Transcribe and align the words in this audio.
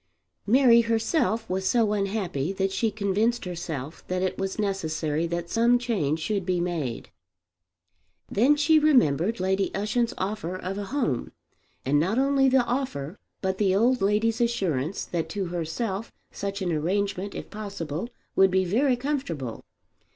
Mary 0.47 0.81
herself 0.81 1.47
was 1.47 1.67
so 1.69 1.93
unhappy 1.93 2.51
that 2.51 2.71
she 2.71 2.89
convinced 2.89 3.45
herself 3.45 4.03
that 4.07 4.23
it 4.23 4.35
was 4.35 4.57
necessary 4.57 5.27
that 5.27 5.47
some 5.47 5.77
change 5.77 6.19
should 6.19 6.43
be 6.43 6.59
made. 6.59 7.11
Then 8.27 8.55
she 8.55 8.79
remembered 8.79 9.39
Lady 9.39 9.69
Ushant's 9.75 10.15
offer 10.17 10.55
of 10.55 10.79
a 10.79 10.85
home, 10.85 11.33
and 11.85 11.99
not 11.99 12.17
only 12.17 12.49
the 12.49 12.65
offer, 12.65 13.19
but 13.41 13.59
the 13.59 13.75
old 13.75 14.01
lady's 14.01 14.41
assurance 14.41 15.05
that 15.05 15.29
to 15.29 15.45
herself 15.53 16.11
such 16.31 16.63
an 16.63 16.71
arrangement, 16.71 17.35
if 17.35 17.51
possible, 17.51 18.09
would 18.35 18.49
be 18.49 18.65
very 18.65 18.95
comfortable. 18.95 19.65